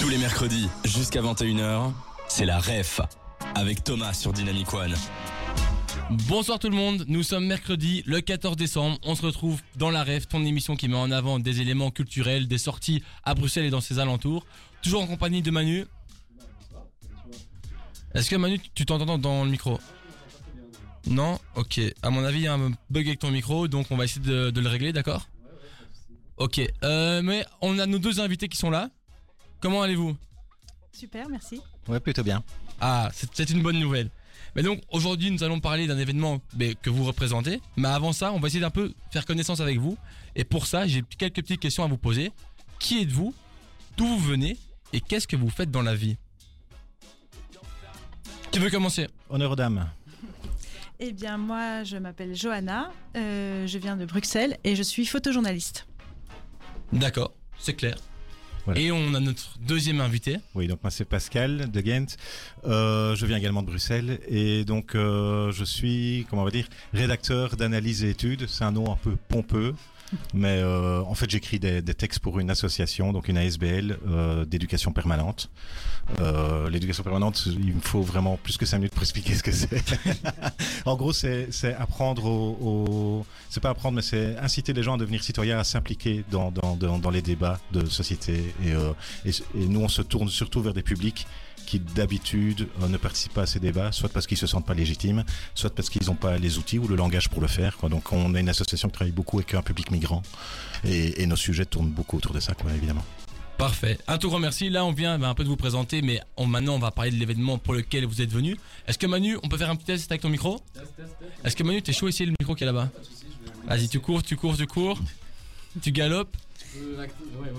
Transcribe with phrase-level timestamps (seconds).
[0.00, 1.92] Tous les mercredis, jusqu'à 21h,
[2.26, 3.02] c'est la REF,
[3.54, 4.94] avec Thomas sur Dynamic One.
[6.26, 10.02] Bonsoir tout le monde, nous sommes mercredi le 14 décembre, on se retrouve dans la
[10.02, 13.70] REF, ton émission qui met en avant des éléments culturels, des sorties à Bruxelles et
[13.70, 14.46] dans ses alentours,
[14.80, 15.84] toujours en compagnie de Manu.
[18.14, 19.78] Est-ce que Manu, tu t'entends dans le micro?
[21.08, 21.38] Non?
[21.56, 24.04] Ok, à mon avis il y a un bug avec ton micro, donc on va
[24.04, 25.28] essayer de, le régler, d'accord?
[26.38, 28.88] Ok, euh, mais on a nos deux invités qui sont là.
[29.60, 30.16] Comment allez-vous?
[30.92, 31.60] Super, merci.
[31.88, 32.42] Ouais, plutôt bien.
[32.80, 34.10] Ah, c'est une bonne nouvelle.
[34.56, 37.60] Mais donc aujourd'hui nous allons parler d'un événement mais, que vous représentez.
[37.76, 39.96] Mais avant ça, on va essayer d'un peu faire connaissance avec vous.
[40.34, 42.32] Et pour ça, j'ai quelques petites questions à vous poser.
[42.78, 43.34] Qui êtes-vous?
[43.96, 44.56] D'où vous venez?
[44.92, 46.16] Et qu'est-ce que vous faites dans la vie?
[48.50, 49.08] Qui veut commencer?
[49.28, 49.88] Honneur aux dames.
[50.98, 55.86] Eh bien, moi, je m'appelle Johanna, euh, je viens de Bruxelles et je suis photojournaliste.
[56.92, 57.96] D'accord, c'est clair.
[58.64, 58.80] Voilà.
[58.80, 60.38] Et on a notre deuxième invité.
[60.54, 62.16] Oui, donc moi c'est Pascal de Ghent.
[62.64, 66.66] Euh, je viens également de Bruxelles et donc euh, je suis, comment on va dire,
[66.92, 68.46] rédacteur d'analyse et études.
[68.48, 69.74] C'est un nom un peu pompeux.
[70.34, 74.44] Mais euh, en fait, j'écris des, des textes pour une association, donc une ASBL euh,
[74.44, 75.50] d'éducation permanente.
[76.20, 79.52] Euh, L'éducation permanente, il me faut vraiment plus que cinq minutes pour expliquer ce que
[79.52, 79.68] c'est.
[80.84, 84.94] en gros, c'est c'est apprendre au, au- c'est pas apprendre, mais c'est inciter les gens
[84.94, 88.52] à devenir citoyens, à s'impliquer dans, dans, dans, dans les débats de société.
[88.64, 88.92] Et, euh,
[89.24, 91.26] et, et nous, on se tourne surtout vers des publics
[91.70, 94.74] qui d'habitude euh, ne participent pas à ces débats, soit parce qu'ils se sentent pas
[94.74, 95.22] légitimes,
[95.54, 97.76] soit parce qu'ils n'ont pas les outils ou le langage pour le faire.
[97.76, 97.88] Quoi.
[97.88, 100.22] Donc on est une association qui travaille beaucoup avec un public migrant
[100.84, 103.04] et, et nos sujets tournent beaucoup autour de ça, quoi, évidemment.
[103.56, 103.98] Parfait.
[104.08, 104.68] Un tout grand merci.
[104.68, 107.12] Là, on vient bah, un peu de vous présenter, mais on, maintenant, on va parler
[107.12, 108.56] de l'événement pour lequel vous êtes venu.
[108.88, 110.60] Est-ce que Manu, on peut faire un petit test avec ton micro?
[111.44, 112.88] Est-ce que Manu, t'es chaud ici le micro qui est là-bas?
[113.66, 114.98] Vas-y, tu cours, tu cours, tu cours.
[115.82, 116.36] Tu galopes?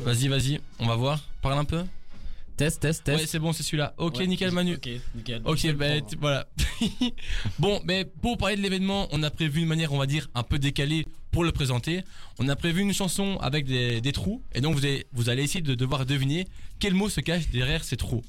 [0.04, 0.60] Vas-y, vas-y.
[0.80, 1.22] On va voir.
[1.42, 1.86] Parle un peu.
[2.62, 3.28] Test, test, Ouais, test.
[3.32, 3.96] c'est bon, c'est celui-là.
[3.98, 4.28] Ok, Ouais.
[4.28, 4.76] nickel, Manu.
[4.76, 5.42] Ok, nickel.
[5.46, 6.06] Ok, bah, prendre.
[6.20, 6.48] voilà.
[7.60, 10.44] bon, mais pour parler de l'événement, on a prévu une manière, on va dire, un
[10.44, 12.04] peu décalée pour le présenter.
[12.38, 15.42] On a prévu une chanson avec des, des trous, et donc vous allez, vous allez
[15.42, 16.46] essayer de devoir deviner
[16.78, 18.22] quel mot se cache derrière ces trous.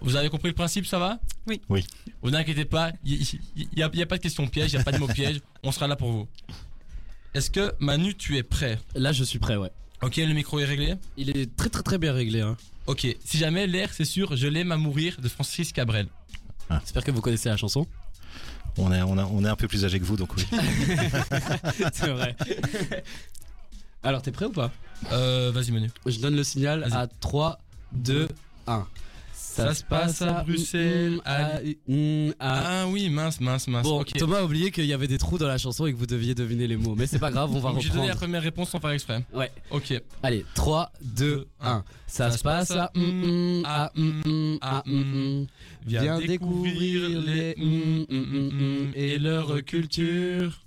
[0.00, 1.18] Vous avez compris le principe, ça va?
[1.48, 1.60] Oui.
[1.68, 1.84] Oui.
[2.22, 3.18] Vous n'inquiétez pas, il
[3.76, 5.40] n'y a, y a pas de question piège, il n'y a pas de mot piège,
[5.64, 6.28] on sera là pour vous.
[7.34, 8.78] Est-ce que Manu, tu es prêt?
[8.94, 9.70] Là, je suis prêt, ouais.
[10.04, 12.40] Ok, le micro est réglé Il est très très très bien réglé.
[12.40, 12.56] Hein.
[12.86, 16.06] Ok, si jamais l'air, c'est sûr, je l'aime à mourir de Francis Cabrel.
[16.70, 17.86] J'espère que vous connaissez la chanson.
[18.76, 20.44] On est, on, a- on est un peu plus âgé que vous, donc oui.
[21.92, 22.36] C'est vrai.
[24.02, 24.72] Alors, t'es prêt ou pas?
[25.12, 25.90] Euh, vas-y Manu.
[26.06, 27.58] Je donne le signal à 3,
[27.92, 28.28] 2,
[28.66, 28.86] 1.
[29.54, 31.60] Ça se passe à Bruxelles, à-.
[32.40, 33.84] Ah oui, mince, mince, mince.
[33.84, 34.12] Bon, ok.
[34.18, 36.34] Thomas a oublié qu'il y avait des trous dans la chanson et que vous deviez
[36.34, 36.94] deviner les mots.
[36.96, 38.20] Mais c'est pas grave, on va Donc, J'ai donné la reprendre.
[38.20, 39.24] première réponse sans faire exprès.
[39.32, 39.50] Ouais.
[39.70, 39.94] Ok.
[40.22, 41.84] Allez, 3, 2, 1.
[42.06, 45.46] Ça se passe à mm, mm, à mm, mm, à mm, mm.
[45.86, 50.60] Viens découvrir les mm, mm, mm, mm, et leur culture.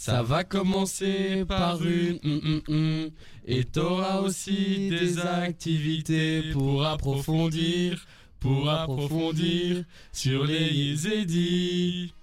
[0.00, 3.10] Ça va commencer par une mm, mm, mm,
[3.46, 8.06] et t'auras aussi des activités pour approfondir,
[8.38, 9.82] pour approfondir
[10.12, 12.14] sur les Yézédis.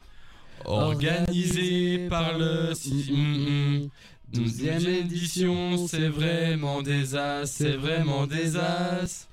[0.64, 2.72] Organisé par le
[3.12, 3.90] mm, mm,
[4.34, 9.28] 12e édition, c'est vraiment des as, c'est vraiment des as.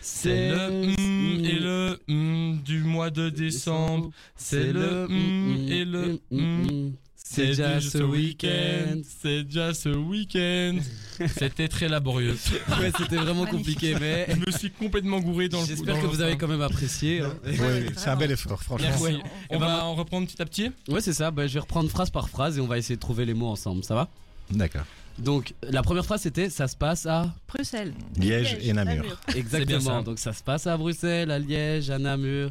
[0.00, 4.10] C'est le mm et le mm du mois de décembre.
[4.34, 6.92] C'est le mm et le mm.
[7.28, 9.00] C'est déjà ce week-end.
[9.20, 10.78] C'est déjà ce week-end.
[11.36, 12.36] C'était très laborieux.
[12.80, 16.06] Ouais, c'était vraiment compliqué, mais Je me suis complètement gouré dans le j'espère dans que
[16.06, 17.20] vous avez quand même apprécié.
[17.22, 17.34] hein.
[17.44, 18.86] oui, oui, c'est un bel effort, franchement.
[18.88, 19.02] Merci.
[19.02, 19.16] Ouais.
[19.50, 20.70] On Et ben, va en reprendre petit à petit.
[20.88, 21.30] Ouais, c'est ça.
[21.30, 23.48] Bah, je vais reprendre phrase par phrase et on va essayer de trouver les mots
[23.48, 23.82] ensemble.
[23.82, 24.08] Ça va?
[24.50, 24.84] D'accord.
[25.18, 27.34] Donc, la première phrase c'était ça se passe à.
[27.48, 27.94] Bruxelles.
[28.16, 29.18] Liège et Namur.
[29.34, 30.02] Exactement.
[30.02, 32.50] Donc, ça se passe à Bruxelles, à Liège, à Namur.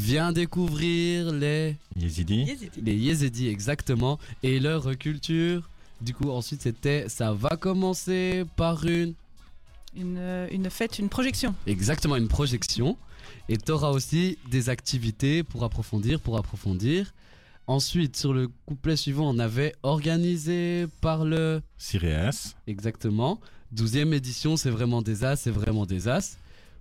[0.00, 1.76] Viens découvrir les.
[1.94, 2.44] Yézidi.
[2.44, 2.80] Yézidi.
[2.82, 4.18] Les Yézédis, exactement.
[4.42, 5.68] Et leur culture.
[6.00, 9.12] Du coup, ensuite, c'était ça va commencer par une.
[9.94, 11.54] Une, euh, une fête, une projection.
[11.66, 12.96] Exactement, une projection.
[13.50, 17.12] Et t'auras aussi des activités pour approfondir, pour approfondir.
[17.66, 21.60] Ensuite, sur le couplet suivant, on avait organisé par le.
[21.76, 22.54] Siréas.
[22.66, 23.38] Exactement.
[23.76, 26.38] 12e édition, c'est vraiment des as, c'est vraiment des as.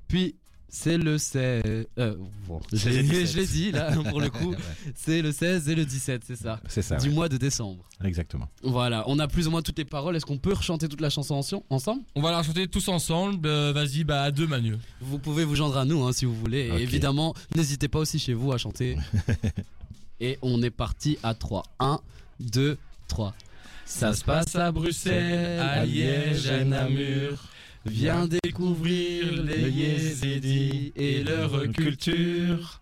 [0.08, 0.36] Puis,
[0.70, 1.64] c'est le 16.
[1.98, 2.16] Euh,
[2.48, 3.28] bon, je l'ai 17.
[3.32, 4.54] je l'ai dit, là, pour le coup.
[4.96, 6.60] C'est le 16 et le 17, c'est ça.
[6.68, 7.14] C'est ça, Du ouais.
[7.16, 7.84] mois de décembre.
[8.04, 8.48] exactement.
[8.64, 10.16] Voilà, on a plus ou moins toutes les paroles.
[10.16, 11.36] Est-ce qu'on peut rechanter toute la chanson
[11.70, 12.04] ensemble?
[12.16, 13.48] On va la chanter tous ensemble.
[13.48, 14.76] Euh, Vas-y, bah à deux Manu.
[15.02, 16.70] Vous pouvez vous joindre à nous hein, si vous voulez.
[16.78, 18.98] Et évidemment, n'hésitez pas aussi chez vous à chanter.
[20.20, 21.64] Et on est parti à 3.
[21.80, 22.00] 1,
[22.42, 22.78] 2,
[23.08, 23.34] 3.
[23.86, 27.40] Ça se passe à Bruxelles, à Liège, à Namur.
[27.90, 32.82] Viens découvrir les Yézidis et leur culture.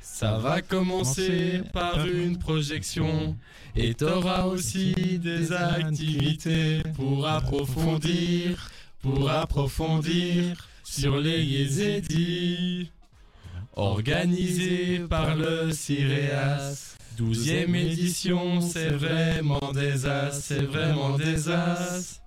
[0.00, 3.36] Ça va commencer par une projection
[3.76, 8.70] et t'auras aussi des activités pour approfondir,
[9.02, 12.90] pour approfondir sur les Yézidis.
[13.76, 16.96] Organisé par le CIREAS.
[17.16, 22.20] Douzième édition, c'est vraiment des as, c'est vraiment des as.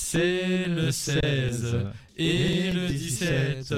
[0.00, 1.76] C'est le 16
[2.16, 3.74] et le 17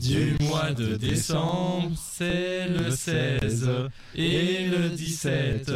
[0.00, 3.68] du mois de décembre, c'est le 16
[4.14, 5.72] et le 17,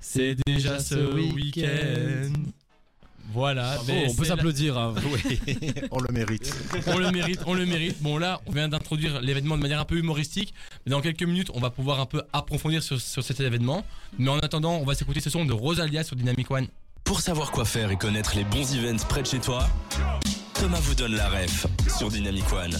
[0.00, 2.30] c'est déjà ce week-end.
[3.32, 4.76] Voilà, Bravo, on peut s'applaudir.
[4.78, 4.94] hein.
[5.12, 5.38] Oui,
[5.90, 6.54] on le mérite.
[6.86, 8.02] on le mérite, on le mérite.
[8.02, 10.52] Bon là, on vient d'introduire l'événement de manière un peu humoristique,
[10.84, 13.84] mais dans quelques minutes, on va pouvoir un peu approfondir sur, sur cet événement.
[14.18, 16.68] Mais en attendant, on va s'écouter ce son de Rosalia sur Dynamic One.
[17.04, 19.68] Pour savoir quoi faire et connaître les bons events près de chez toi,
[20.54, 21.66] Thomas vous donne la ref
[21.98, 22.74] sur Dynamic One.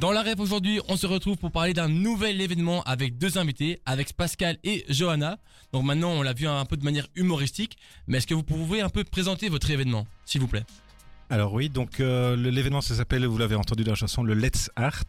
[0.00, 3.80] Dans la rêve aujourd'hui, on se retrouve pour parler d'un nouvel événement avec deux invités,
[3.86, 5.38] avec Pascal et Johanna.
[5.72, 7.78] Donc maintenant, on l'a vu un peu de manière humoristique,
[8.08, 10.64] mais est-ce que vous pouvez un peu présenter votre événement, s'il vous plaît?
[11.30, 14.68] Alors oui, donc euh, l'événement ça s'appelle, vous l'avez entendu dans la chanson, le Let's
[14.76, 15.06] Art.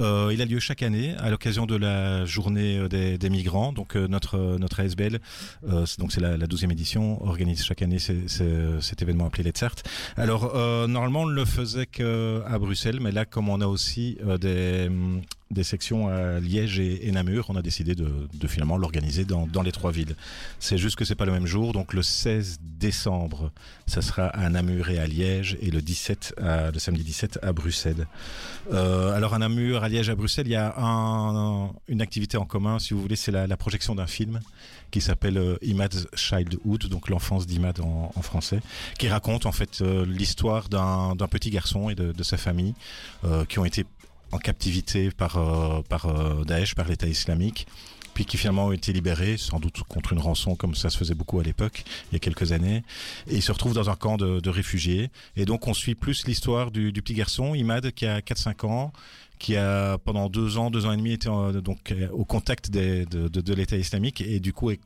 [0.00, 3.72] Euh, il a lieu chaque année à l'occasion de la journée euh, des, migrants.
[3.72, 5.20] Donc euh, notre notre ASBL,
[5.98, 9.76] donc c'est la, la 12e édition, organise chaque année cet événement appelé Let's Art.
[10.16, 10.54] Alors
[10.88, 15.22] normalement on ne le faisait qu'à Bruxelles, mais là comme on a aussi des hum,
[15.50, 19.62] des sections à Liège et, et Namur, on a décidé de, finalement l'organiser dans, dans
[19.62, 20.16] les trois villes.
[20.58, 23.52] C'est juste que c'est pas le même jour, donc le 16 décembre,
[23.86, 27.52] ça sera à Namur et à Liège, et le 17, à, le samedi 17 à
[27.52, 28.06] Bruxelles.
[28.72, 32.78] Alors à Namur, à Liège, à Bruxelles, il y a un- une activité en commun,
[32.80, 34.40] si vous voulez, c'est la, projection d'un film
[34.90, 38.60] qui s'appelle euh, Imad's Childhood, donc l'enfance d'Imad en, français,
[38.98, 42.74] qui raconte en fait euh, l'histoire d'un petit garçon et de, sa famille
[43.24, 43.86] euh, qui ont été
[44.32, 45.38] en captivité par,
[46.44, 47.66] Daesh, par l'État islamique,
[48.12, 51.14] puis qui finalement ont été libérés, sans doute contre une rançon comme ça se faisait
[51.14, 52.82] beaucoup à l'époque, il y a quelques années,
[53.28, 55.10] et ils se retrouvent dans un camp de, réfugiés.
[55.36, 58.92] Et donc on suit plus l'histoire du petit garçon, Imad, qui a 4-5 ans,
[59.38, 63.04] qui a pendant deux ans, deux ans et demi été donc euh, au contact de,
[63.04, 64.80] de, l'État islamique et du coup est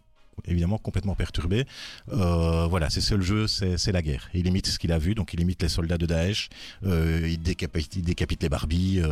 [0.46, 1.66] évidemment complètement perturbé.
[2.12, 4.30] Euh, voilà, ses seuls jeux, c'est c'est la guerre.
[4.32, 6.48] Il imite ce qu'il a vu, donc il imite les soldats de Daesh,
[6.86, 9.02] euh, il, décapite, décapite les Barbies,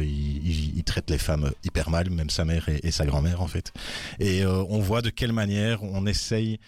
[0.00, 3.72] il, traite les femmes hyper mal, même sa mère et, sa grand-mère en fait.
[4.18, 6.58] Et on voit de quelle manière on essaye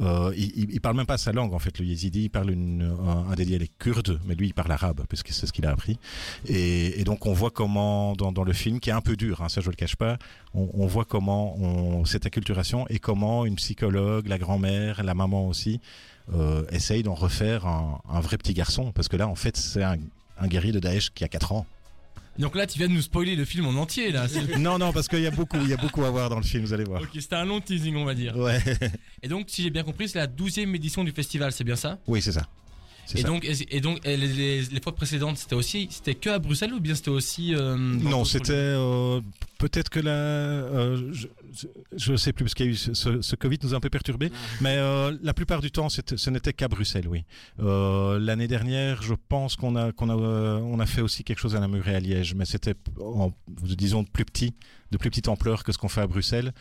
[0.00, 2.24] euh, il, parle même pas sa langue en fait, le yézidi.
[2.24, 5.46] Il parle un, un des dialectes kurdes, mais lui il parle arabe parce que c'est
[5.46, 5.98] ce qu'il a appris.
[6.46, 9.60] Et, donc on voit comment dans, le film, qui est un peu dur, hein, ça
[9.60, 10.18] je le cache pas,
[10.54, 15.80] on, voit comment on, cette acculturation et comment une psychologue, la grand-mère, la maman aussi,
[16.34, 18.92] euh, essaye d'en refaire un, un vrai petit garçon.
[18.92, 19.96] Parce que là en fait c'est un,
[20.38, 21.66] un guerrier de Daesh qui a 4 ans.
[22.40, 24.26] Donc là, tu viens de nous spoiler le film en entier, là.
[24.58, 26.42] Non non parce qu'il y a beaucoup, il y a beaucoup à voir dans le
[26.42, 27.02] film, vous allez voir.
[27.02, 28.36] ok, c'était un long teasing, on va dire.
[28.36, 28.58] Ouais,
[29.22, 31.98] Et donc, si j'ai bien compris, c'est la 12e édition du festival, c'est bien ça?
[32.06, 32.46] Oui c'est ça.
[33.14, 33.26] Et ça.
[33.28, 36.72] donc, et, donc et les, les- les fois précédentes, c'était aussi, c'était que à Bruxelles
[36.72, 39.20] ou bien c'était aussi euh, Non, c'était euh,
[39.58, 41.26] peut-être que la, euh, je,
[41.96, 43.80] je sais plus parce qu'il y a eu ce, ce- ce Covid nous a un
[43.80, 44.30] peu perturbé,
[44.60, 47.24] mais euh, la plupart du temps, ce n'était qu'à Bruxelles, oui.
[47.60, 51.40] Euh, L'année dernière, je pense qu'on a qu'on a euh, on a fait aussi quelque
[51.40, 52.74] chose à Namur et à Liège, mais c'était
[53.64, 54.54] disons de plus petit,
[54.92, 56.52] de plus petite ampleur que ce qu'on fait à Bruxelles.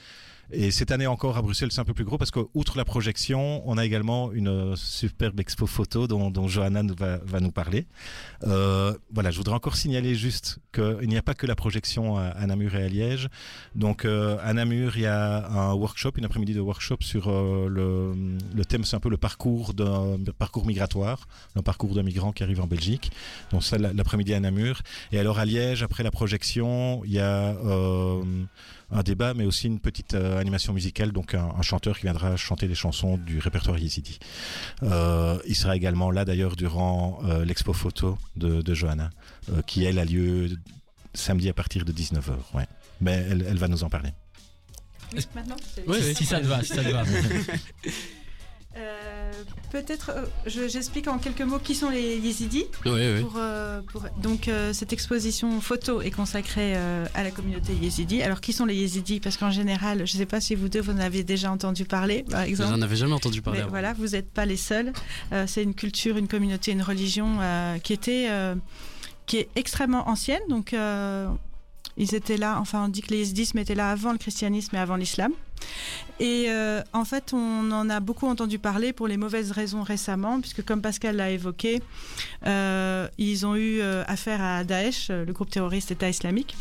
[0.52, 3.62] Et cette année encore à Bruxelles, c'est un peu plus gros parce qu'outre la projection,
[3.70, 7.86] on a également une euh, superbe expo photo dont, Johanna va, nous parler.
[8.44, 12.46] Euh, voilà, je voudrais encore signaler juste qu'il n'y a pas que la projection à,
[12.48, 13.28] Namur et à Liège.
[13.76, 17.68] Donc euh, à Namur, il y a un workshop, une après-midi de workshop sur euh,
[17.70, 18.14] le,
[18.56, 22.42] le thème, c'est un peu le parcours d'un parcours migratoire, un parcours d'un migrant qui
[22.44, 23.12] arrive en Belgique.
[23.52, 24.82] Donc ça, la- l'après-midi à Namur.
[25.12, 28.24] Et alors à Liège, après la projection, il y a euh,
[28.92, 32.36] un débat, mais aussi une petite euh, animation musicale, donc un, un chanteur qui viendra
[32.38, 34.20] chanter des chansons du répertoire Yezidi.
[34.84, 39.10] Euh, il sera également là d'ailleurs durant euh, l'expo photo de, de Johanna,
[39.52, 40.50] euh, qui elle a lieu
[41.14, 42.34] samedi à partir de 19h.
[42.54, 42.66] Ouais.
[43.02, 44.10] Mais elle, elle va nous en parler.
[45.14, 45.56] Oui, maintenant
[46.16, 47.04] si ça te va, si ça te va.
[48.78, 49.32] Euh,
[49.72, 52.66] Peut-être, euh, je- j'explique en quelques mots qui sont les Yézidis.
[52.86, 53.22] Oui, oui.
[53.22, 58.22] Pour, euh, pour- donc cette exposition photo est consacrée à la communauté yézidi.
[58.24, 59.20] Alors qui sont les yézidis?
[59.20, 61.86] Parce qu'en général, je ne sais pas si vous deux vous en avez déjà entendu
[61.86, 62.72] parler, par exemple.
[62.72, 63.60] J'en avais jamais entendu parler.
[63.60, 63.70] Mais avant.
[63.72, 64.92] voilà, vous n'êtes pas les seuls.
[65.48, 67.38] C'est une culture, une communauté, une religion
[67.84, 68.28] qui était,
[69.26, 70.42] qui est extrêmement ancienne.
[70.50, 71.28] Donc, euh,
[72.00, 74.80] Ils étaient là, enfin on dit que les yézidismes étaient là avant le christianisme et
[74.80, 75.34] avant l'islam.
[76.20, 80.40] Et euh, en fait, on en a beaucoup entendu parler pour les mauvaises raisons récemment,
[80.40, 81.82] puisque comme Pascal l'a évoqué,
[82.46, 86.56] euh, ils ont eu euh, affaire à Daesh, le groupe terroriste État islamique.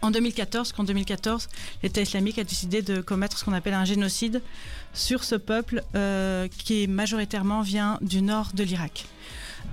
[0.00, 1.48] En 2014, qu'en 2014,
[1.82, 4.42] l'État islamique a décidé de commettre ce qu'on appelle un génocide
[4.94, 5.80] sur ce peuple
[6.58, 9.06] qui majoritairement vient du nord de l'Irak.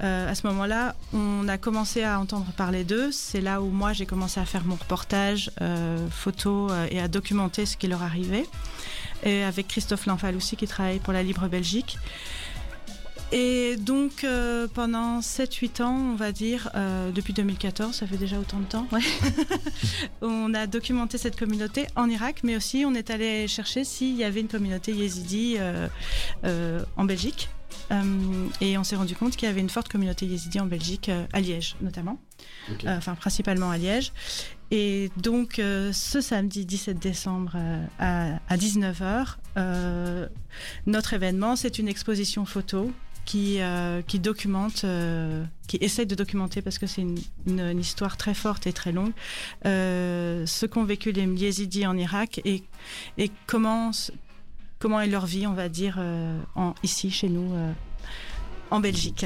[0.01, 3.12] À ce moment-là, on a commencé à entendre parler d'eux.
[3.12, 5.51] C'est là où moi j'ai commencé à faire mon reportage,
[6.10, 8.46] photo et à documenter ce qui leur arrivait
[9.24, 11.98] et avec Christophe Lanfal aussi qui travaille pour la Libre Belgique.
[13.31, 18.39] Et donc euh, pendant 7-8 ans, on va dire, euh, depuis 2014, ça fait déjà
[18.39, 19.01] autant de temps, ouais.
[20.22, 24.24] on a documenté cette communauté en Irak, mais aussi on est allé chercher s'il y
[24.24, 27.50] avait une communauté yézidi euh, en Belgique.
[28.62, 31.39] Et on s'est rendu compte qu'il y avait une forte communauté yézidi en Belgique, à
[31.39, 32.19] Liège notamment,
[32.86, 34.12] enfin principalement à Liège.
[34.72, 40.27] Et donc, euh, ce samedi 17 décembre euh, à, 19h, euh,
[40.86, 42.91] notre événement, c'est une exposition photo
[43.25, 43.60] qui,
[44.08, 44.84] qui documente,
[45.67, 49.12] qui essaie de documenter, parce que c'est une, histoire très forte et très longue,
[49.63, 52.63] ce qu'ont vécu les Yézidis en Irak et,
[53.19, 53.91] et comment,
[54.79, 56.00] comment est leur vie, on va dire,
[56.55, 57.53] en, ici, chez nous,
[58.71, 59.25] en Belgique.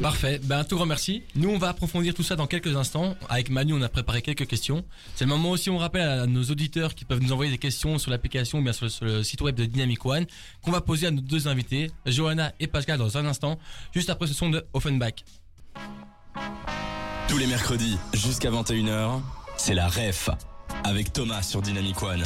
[0.00, 1.22] Parfait, ben un tout grand merci.
[1.36, 3.14] Nous on va approfondir tout ça dans quelques instants.
[3.28, 4.84] Avec Manu on a préparé quelques questions.
[5.14, 7.98] C'est le moment aussi on rappelle à nos auditeurs qui peuvent nous envoyer des questions
[7.98, 10.26] sur l'application ou bien sur le, site web de Dynamic One
[10.62, 13.58] qu'on va poser à nos deux invités, Johanna et Pascal dans un instant,
[13.92, 15.24] juste après ce son de Offenbach.
[17.28, 19.20] Tous les mercredis jusqu'à 21h,
[19.56, 20.28] c'est la REF
[20.82, 22.24] avec Thomas sur Dynamic One.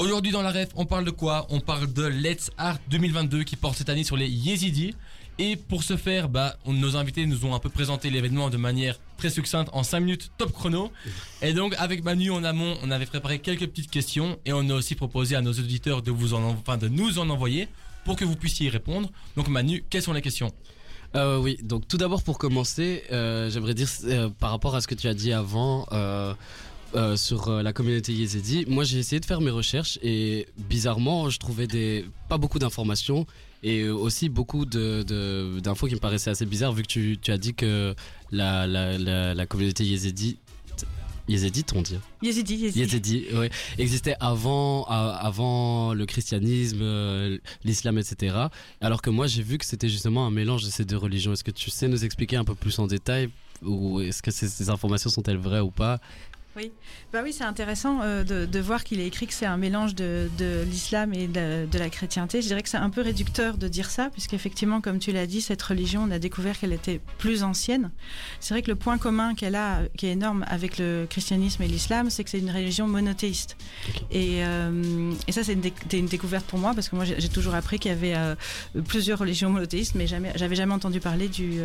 [0.00, 1.46] Aujourd'hui dans la REF, on parle de quoi?
[1.50, 4.94] On parle de Let's Art 2022 qui porte cette année sur les Yezidis.
[5.38, 8.98] Et pour ce faire, bah, nos invités nous ont un peu présenté l'événement de manière
[9.18, 10.90] très succincte en 5 minutes top chrono.
[11.42, 14.72] Et donc avec Manu en amont, on avait préparé quelques petites questions et on a
[14.72, 17.68] aussi proposé à nos auditeurs de, vous en, enfin, de nous en envoyer
[18.06, 19.10] pour que vous puissiez y répondre.
[19.36, 20.50] Donc Manu, quelles sont les questions?
[21.16, 24.86] Euh, oui, donc tout d'abord pour commencer, euh, j'aimerais dire euh, par rapport à ce
[24.86, 25.86] que tu as dit avant
[27.16, 31.66] sur la communauté yézidi, moi j'ai essayé de faire mes recherches et bizarrement je trouvais
[31.66, 33.26] des pas beaucoup d'informations
[33.62, 37.38] et aussi beaucoup d'infos de, qui me paraissaient assez bizarres vu que tu, tu as
[37.38, 37.94] dit que
[38.32, 38.96] la, la,
[39.34, 40.38] la, communauté yézidi
[41.28, 43.26] Yézidite, on dit Yézidi, Yézidi.
[43.34, 48.36] ouais, existait avant, avant le christianisme, euh, l'islam, etc.
[48.80, 51.32] Alors que moi, j'ai vu que c'était justement un mélange de ces deux religions.
[51.32, 53.30] Est-ce que tu sais nous expliquer un peu plus en détail
[53.62, 56.00] ou est-ce que ces informations sont-elles vraies ou pas?
[56.56, 56.72] Oui,
[57.12, 59.94] bah oui c'est intéressant euh, de, de, voir qu'il est écrit que c'est un mélange
[59.94, 62.42] de, de l'islam et de, de, la chrétienté.
[62.42, 65.42] Je dirais que c'est un peu réducteur de dire ça, puisqu'effectivement, comme tu l'as dit,
[65.42, 67.92] cette religion, on a découvert qu'elle était plus ancienne.
[68.40, 71.68] C'est vrai que le point commun qu'elle a, qui est énorme avec le christianisme et
[71.68, 73.56] l'islam, c'est que c'est une religion monothéiste.
[74.10, 77.54] Et, euh, et, ça, c'est une, une, découverte pour moi, parce que moi, j'ai toujours
[77.54, 78.34] appris qu'il y avait euh,
[78.88, 81.60] plusieurs religions monothéistes, mais jamais, j'avais jamais entendu parler du,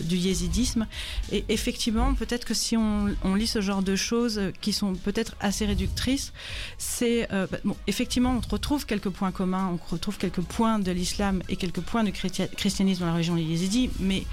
[0.00, 0.86] du yézidisme.
[1.30, 4.13] Et effectivement, peut-être que si on, on lit ce genre de choses,
[4.60, 6.32] qui sont peut-être assez réductrices,
[6.78, 11.42] c'est euh, bah, effectivement on retrouve quelques points communs, on retrouve quelques points de l'islam
[11.48, 14.24] et quelques points de christianisme dans la région des Yézidis, mais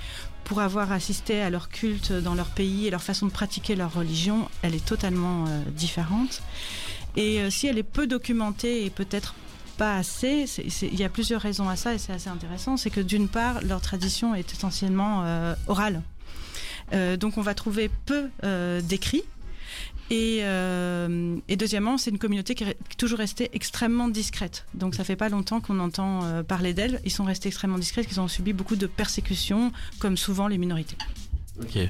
[0.44, 3.94] pour avoir assisté à leur culte dans leur pays et leur façon de pratiquer leur
[3.94, 6.42] religion, elle est totalement euh, différente.
[7.16, 9.36] Et euh, si elle est peu documentée et peut-être
[9.78, 10.46] pas assez,
[10.82, 12.78] il y a plusieurs raisons à ça et c'est assez intéressant.
[12.78, 15.24] C'est que d'une part, leur tradition est essentiellement
[15.68, 16.04] orale.
[17.20, 18.30] donc on va trouver peu
[18.84, 19.24] d'écrits
[20.12, 24.66] euh, et, deuxièmement, c'est une communauté qui est toujours restée extrêmement discrète.
[24.74, 27.02] Donc ça fait pas longtemps qu'on entend euh, parler d'elle.
[27.06, 30.98] Ils sont restés extrêmement discrets, ils ont subi beaucoup de persécutions, comme souvent les minorités.
[31.62, 31.90] Ok.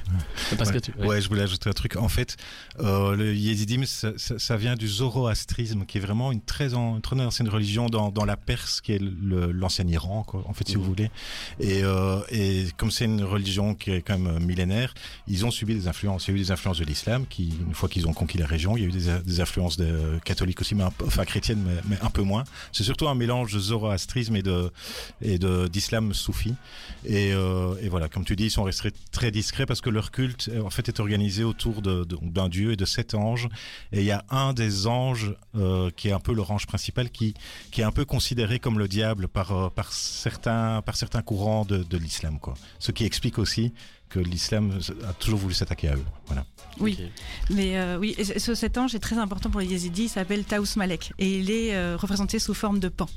[0.58, 0.92] Parce que tu...
[1.00, 1.22] ouais.
[1.22, 1.96] je voulais ajouter un truc.
[1.96, 2.38] En fait,
[2.80, 7.20] euh, le yézidim, ça, ça, vient du zoroastrisme, qui est vraiment une très, en, très
[7.20, 10.84] ancienne religion dans, dans, la Perse, qui est l'ancien Iran, quoi, en fait, si vous
[10.84, 11.10] voulez.
[11.60, 14.94] Et, euh, et comme c'est une religion qui est quand même millénaire,
[15.28, 16.28] ils ont subi des influences.
[16.28, 18.48] Il y a eu des influences de l'islam, qui, une fois qu'ils ont conquis la
[18.48, 21.82] région, il y a eu des, des influences de, catholiques aussi, mais enfin chrétiennes, mais,
[21.88, 22.44] mais, un peu moins.
[22.72, 24.72] C'est surtout un mélange de zoroastrisme et de
[25.22, 26.56] et d'islam soufi.
[27.06, 30.12] Et, euh, et voilà, comme tu dis, ils sont restés très discrets parce que leur
[30.12, 33.48] culte en fait est organisé autour d'un dieu et de sept anges.
[33.92, 37.10] Et il y a un des anges euh, qui est un peu leur ange principal
[37.10, 37.34] qui,
[37.72, 41.66] qui est un peu considéré comme le diable par, euh, par, certains, par certains courants
[41.66, 42.40] de, de l'islam.
[42.40, 42.54] Quoi.
[42.80, 43.74] Ce qui explique aussi
[44.10, 44.78] que l'islam
[45.08, 46.06] a toujours voulu s'attaquer à eux.
[46.28, 46.46] Voilà.
[46.80, 47.00] Oui,
[47.50, 50.04] mais euh, oui, ce, cet ange est très important pour les yézidis.
[50.04, 53.08] Il s'appelle Taous Malek et il est représenté sous forme de pan.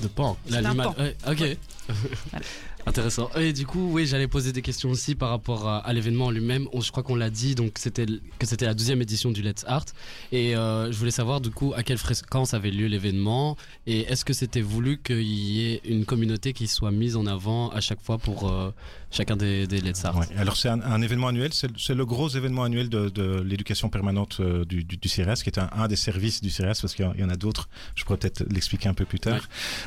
[0.00, 1.14] De pan, l'animal.
[1.26, 1.56] ok.
[2.88, 3.28] Intéressant.
[3.36, 6.66] Et du coup, oui, j'allais poser des questions aussi par rapport à, l'événement lui-même.
[6.80, 8.06] Je crois qu'on l'a dit, donc c'était
[8.38, 9.84] que c'était la deuxième édition du Let's Art.
[10.32, 14.24] Et euh, je voulais savoir du coup à quelle fréquence avait lieu l'événement et est-ce
[14.24, 18.00] que c'était voulu qu'il y ait une communauté qui soit mise en avant à chaque
[18.00, 18.72] fois pour euh,
[19.10, 20.22] chacun des, Let's Art?
[20.38, 24.82] alors c'est un, événement annuel, c'est le gros événement annuel de, l'éducation permanente euh, du,
[24.84, 27.68] du, CRS, qui est un, des services du CRS parce qu'il y en a d'autres.
[27.96, 29.42] Je pourrais peut-être l'expliquer un peu plus tard.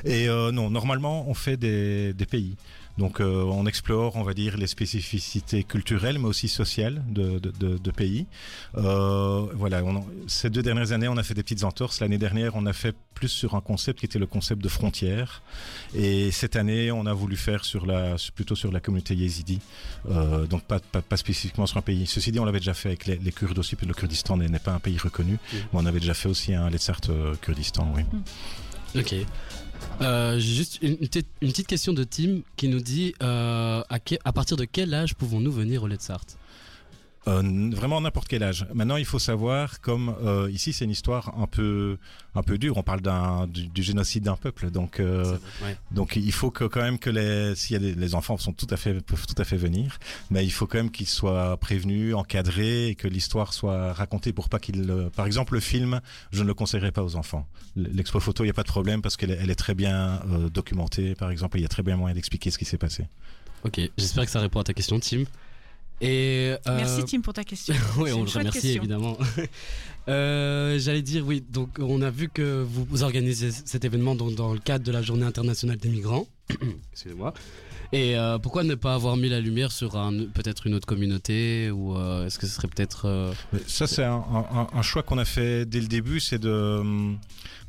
[0.05, 2.55] Et non, normalement on fait des, des pays.
[2.97, 8.25] Donc euh, on explore, on va dire, les spécificités culturelles, mais aussi sociales de, pays.
[8.77, 9.81] Euh, voilà,
[10.27, 11.99] ces deux dernières années, on a fait des petites entorses.
[11.99, 15.41] L'année dernière, on a fait plus sur un concept qui était le concept de frontière.
[15.93, 19.59] Et cette année, on a voulu faire sur la, plutôt sur la communauté yézidi,
[20.09, 20.79] euh, donc pas,
[21.17, 22.05] spécifiquement sur un pays.
[22.07, 24.73] Ceci dit, on l'avait déjà fait avec les, Kurdes aussi, puis le Kurdistan n'est pas
[24.73, 26.91] un pays reconnu, mais on avait déjà fait aussi un Let's
[27.41, 28.03] Kurdistan, oui.
[28.95, 29.15] Ok.
[30.01, 34.65] Euh, juste une, petite question de Tim qui nous dit euh, à, à, partir de
[34.65, 36.25] quel âge pouvons-nous venir au Let's Art?
[37.27, 38.65] Euh, vraiment n'importe quel âge.
[38.73, 41.97] Maintenant, il faut savoir, comme euh, ici, c'est une histoire un peu,
[42.33, 42.77] un peu dure.
[42.77, 45.37] On parle d'un, du, génocide d'un peuple, donc, euh,
[45.91, 48.53] donc il faut que quand même que les, s'il y a des, les enfants sont
[48.53, 49.99] tout à fait, peuvent tout à fait venir,
[50.31, 54.49] mais il faut quand même qu'ils soient prévenus, encadrés, et que l'histoire soit racontée pour
[54.49, 56.01] pas qu'ils, par exemple, le film,
[56.31, 57.47] je ne le conseillerais pas aux enfants.
[57.75, 61.13] L'expo photo, il n'y a pas de problème parce qu'elle elle est très bien documentée,
[61.13, 63.05] par exemple, il y a très bien moyen d'expliquer ce qui s'est passé.
[63.63, 65.25] Ok, j'espère que ça répond à ta question, Tim.
[66.01, 67.75] Et, euh, Merci Tim pour ta question.
[67.97, 69.17] oui, on le remercie évidemment.
[70.07, 74.59] Euh, j'allais dire oui, donc on a vu que vous organisez cet événement dans le
[74.59, 76.25] cadre de la Journée internationale des migrants.
[76.93, 77.33] Excusez-moi.
[77.93, 79.91] Et euh, pourquoi ne pas avoir mis la lumière sur
[80.33, 83.33] peut-être une autre communauté ou est-ce que ce serait peut-être
[83.67, 84.23] Ça c'est un,
[84.73, 87.17] un, choix qu'on a fait dès le début, c'est de hum,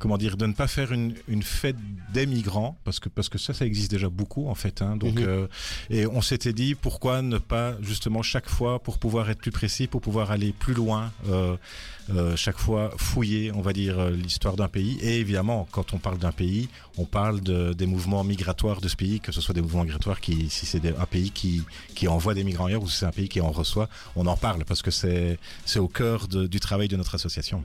[0.03, 1.77] comment dire, de ne pas faire une, une, fête
[2.13, 4.81] des migrants, parce que, parce que ça, ça existe déjà beaucoup en fait.
[4.81, 5.25] Hein, donc, mhm.
[5.25, 5.47] euh,
[5.89, 9.87] et on s'était dit pourquoi ne pas justement chaque fois, pour pouvoir être plus précis,
[9.87, 11.55] pour pouvoir aller plus loin, euh,
[12.13, 14.97] euh, chaque fois fouiller, on va dire, l'histoire d'un pays.
[15.01, 18.95] Et évidemment, quand on parle d'un pays, on parle de, des mouvements migratoires de ce
[18.95, 21.63] pays, que ce soit des mouvements migratoires qui, si c'est un pays qui,
[21.95, 24.37] qui envoie des migrants ailleurs ou si c'est un pays qui en reçoit, on en
[24.37, 25.37] parle parce que c'est
[25.77, 27.63] au cœur du travail de notre association.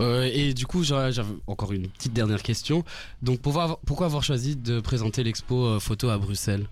[0.00, 2.84] Euh, et du coup, j'avais encore une petite dernière question.
[3.22, 6.66] Donc, pourquoi avoir choisi de présenter l'expo euh, photo à Bruxelles?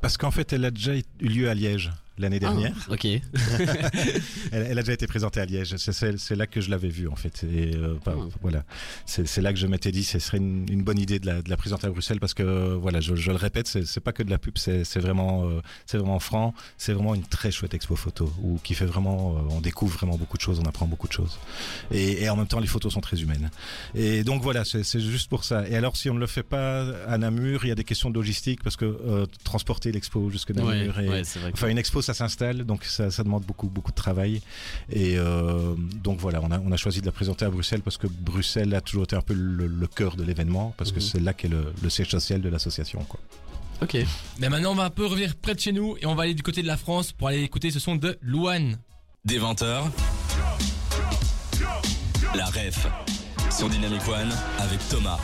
[0.00, 2.76] Parce qu'en fait, elle a déjà eu lieu à Liège l'année ah, dernière.
[2.88, 3.04] ok.
[4.52, 5.76] elle, a déjà été présentée à Liège.
[5.76, 7.44] C'est là que je l'avais vue en fait.
[7.44, 8.28] Et euh, bah, ah.
[8.42, 8.64] voilà,
[9.06, 11.90] c'est là que je m'étais dit, ce serait une, bonne idée de la, présenter à
[11.90, 15.48] Bruxelles parce que voilà, je, le répète, c'est pas que de la pub, c'est vraiment,
[15.48, 16.54] euh, c'est vraiment franc.
[16.78, 20.16] C'est vraiment une très chouette expo photo où qui fait vraiment, euh, on découvre vraiment
[20.16, 21.38] beaucoup de choses, on apprend beaucoup de choses.
[21.90, 23.50] Et, en même temps, les photos sont très humaines.
[23.94, 25.68] Et donc voilà, c'est juste pour ça.
[25.68, 28.10] Et alors, si on ne le fait pas à Namur, il y a des questions
[28.10, 31.22] de logistique parce que transporter l'expo jusque Namur, et,
[31.52, 34.40] enfin une expo ça s'installe, donc ça, demande beaucoup, beaucoup de travail.
[34.90, 37.98] Et euh, donc voilà, on a, on a, choisi de la présenter à Bruxelles parce
[37.98, 41.02] que Bruxelles a toujours été un peu le, cœur de l'événement, parce que mhm.
[41.02, 43.04] c'est là qu'est le, le, siège social de l'association.
[43.04, 43.20] Quoi.
[43.82, 43.96] Ok.
[44.38, 46.34] Mais maintenant, on va un peu revenir près de chez nous et on va aller
[46.34, 48.78] du côté de la France pour aller écouter ce son de Louane.
[49.24, 49.84] Des 20h.
[52.34, 52.86] La ref
[53.50, 55.18] sur Dynamic One avec Thomas.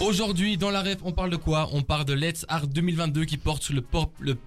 [0.00, 1.68] Aujourd'hui, dans la ref, on parle de quoi?
[1.72, 3.84] On parle de Let's Art 2022 qui porte sur le,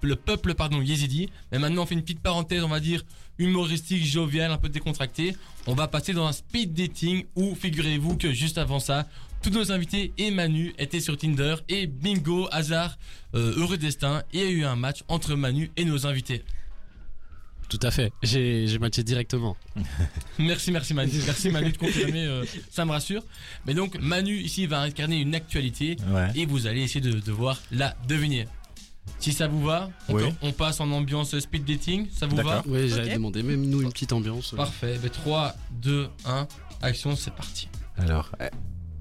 [0.02, 1.30] le, peuple pardon, yézidi.
[1.50, 3.02] Mais maintenant, on fait une petite parenthèse, on va dire
[3.38, 5.34] humoristique, jovial, un peu décontracté.
[5.66, 9.08] On va passer dans un speed dating où, figurez-vous que juste avant ça,
[9.40, 12.98] tous nos invités et Manu étaient sur Tinder et bingo, hasard,
[13.34, 16.44] euh, heureux destin, il y a eu un match entre Manu et nos invités.
[17.68, 18.12] Tout à fait.
[18.22, 19.56] J'ai matché directement.
[20.38, 21.12] merci, merci Manu.
[21.26, 23.22] Merci Manu de confirmer, euh, ça me rassure.
[23.66, 25.96] Mais donc Manu ici va incarner une actualité
[26.34, 28.46] et vous allez essayer de devoir la deviner.
[29.18, 29.90] Si ça vous va,
[30.42, 32.62] on, passe en ambiance speed dating, ça vous va?
[32.66, 34.54] Oui, j'avais demandé même nous une petite ambiance.
[34.56, 34.98] Parfait.
[35.12, 36.48] 3, 2, 1,
[36.82, 37.68] action, c'est parti.
[37.96, 38.30] Alors,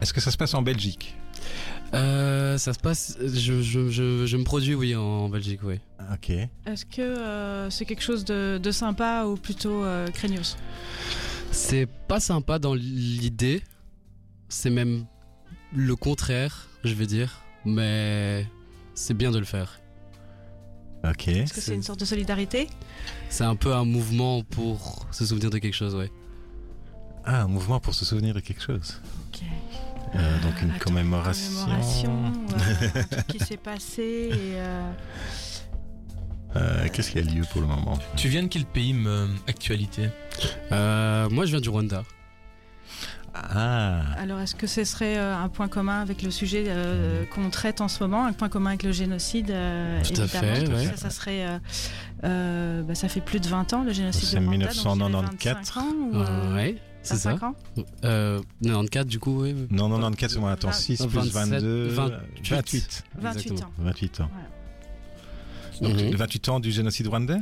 [0.01, 1.15] est-ce que ça se passe en Belgique?
[1.93, 3.17] Euh, ça se passe.
[3.21, 3.89] Je, je,
[4.26, 5.80] je, me produis, oui, en Belgique, oui.
[6.13, 6.30] Ok.
[6.30, 10.58] Est-ce que euh, c'est quelque chose de, de, sympa ou plutôt euh, craignos?
[11.52, 13.62] C'est pas sympa dans l'idée.
[14.50, 15.06] C'est même
[15.73, 17.41] le contraire, je vais dire.
[17.65, 18.45] Mais
[18.93, 19.80] c'est bien de le faire.
[21.04, 21.28] Ok.
[21.28, 22.67] Est-ce que c'est une sorte de solidarité?
[23.30, 26.08] C'est un peu un mouvement pour se souvenir de quelque chose, oui.
[27.23, 29.02] Ah, un mouvement pour se souvenir de quelque chose.
[29.30, 29.41] Ok.
[30.15, 31.51] Euh, donc une commémoration.
[31.65, 34.91] commémoration euh, qui s'est passé euh,
[36.91, 38.95] Qu'est-ce qui a lieu pour le moment Tu viens de quel pays,
[39.47, 40.09] Actualité?
[40.71, 42.03] Moi, je viens du Rwanda.
[43.35, 47.49] Ah, Alors, est-ce que ce serait euh, un point commun avec le sujet euh, qu'on
[47.51, 50.55] traite en ce moment, un point commun avec le génocide euh, Tout à évidemment.
[50.55, 50.85] fait, ouais.
[50.85, 51.59] Ça, ça serait, euh,
[52.23, 54.65] euh, bah, ça fait plus de 20 ans le génocide C'est de Rwanda.
[54.65, 55.55] donc je dirais 1994.
[55.75, 57.31] 25 ans ou euh, ouais, c'est ça.
[57.31, 57.55] 25 ans
[58.03, 59.53] Euh, 94 du coup, oui.
[59.71, 62.49] non, non, 94, c'est bon, attends, 6 plus 27, 22, 28.
[62.51, 63.03] 28.
[63.19, 63.69] 28 Exactement.
[63.69, 63.73] ans.
[63.79, 64.29] 28 ans.
[65.79, 65.93] Voilà.
[65.93, 66.15] Donc, Mhm.
[66.15, 67.37] 28 ans du génocide rwandais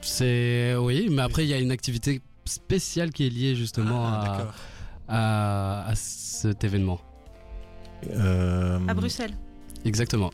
[0.00, 4.46] C'est oui, mais après il y a une activité spéciale qui est liée justement Ah,
[5.08, 7.00] à, à, à cet événement.
[8.10, 9.34] Euh, À Bruxelles.
[9.84, 10.30] Exactement.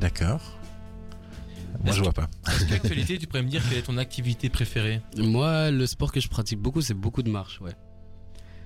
[0.00, 0.40] D'accord.
[1.84, 2.28] Moi, je vois pas.
[2.48, 6.20] Est-ce qu'actualité, tu pourrais me dire quelle est ton activité préférée Moi, le sport que
[6.20, 7.72] je pratique beaucoup, c'est beaucoup de marche, ouais.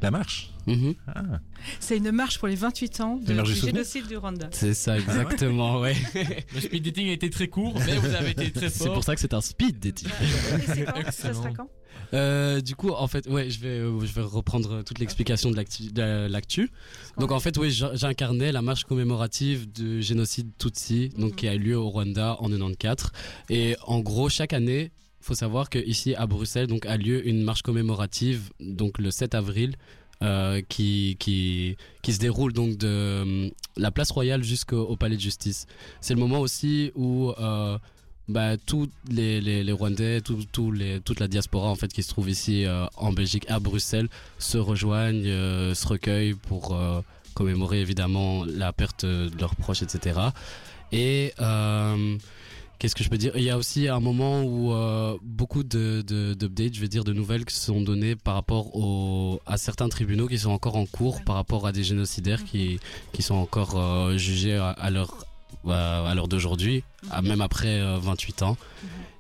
[0.03, 0.95] La marche Mhm.
[1.09, 1.23] Ah.
[1.79, 4.49] C'est une marche pour les 28 ans de, du génocide du Rwanda.
[4.53, 5.95] C'est ça, exactement, ouais.
[6.55, 8.95] Le speed dating a été très court, mais vous avez été très C'est fort.
[8.95, 10.09] pour ça que c'est un speed dating.
[10.09, 11.35] Et c'est quand Ça Excellent.
[11.43, 11.69] sera quand?
[12.13, 15.57] Euh, du coup, en fait, ouais, je vais, euh, je vais reprendre toute l'explication de
[15.57, 16.71] l'actu-.
[17.19, 21.59] Donc, en fait, oui, incarné la marche commémorative du génocide Tutsi, donc qui a eu
[21.59, 23.13] lieu au Rwanda en 94.
[23.49, 27.43] Et en gros, chaque année, faut savoir que ici à Bruxelles, donc a lieu une
[27.43, 29.77] marche commémorative, donc le 7 avril.
[30.23, 35.21] euh, qui, qui, qui se déroule donc de la place royale jusqu'au au palais de
[35.23, 35.67] justice.
[36.03, 37.33] C'est le moment aussi où
[38.31, 43.13] bah, tous les, Rwandais, toute la diaspora en fait qui se trouve ici euh, en
[43.13, 47.01] Belgique, à Bruxelles, se rejoignent, euh, se recueillent pour euh,
[47.35, 50.21] commémorer évidemment la perte de leurs proches, etc.
[50.93, 51.33] Et
[52.79, 53.33] qu'est-ce que je peux dire?
[53.35, 54.73] Il y a aussi un moment où
[55.23, 58.71] beaucoup d'updates, je vais dire, de nouvelles qui sont données par rapport
[59.47, 62.79] à certains tribunaux qui sont encore en cours par rapport à des génocidaires qui,
[63.21, 65.27] sont encore jugés à leur
[65.69, 66.83] à à l'heure d'aujourd'hui,
[67.23, 68.57] même après euh, 28 ans.